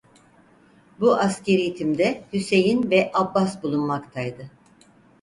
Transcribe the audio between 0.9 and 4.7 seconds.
Bu askeri timde Hüseyin ve Abbas bulunmaktaydı.